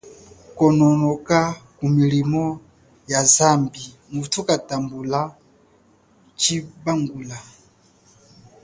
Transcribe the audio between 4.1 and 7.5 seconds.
mutukatambula tshipangula.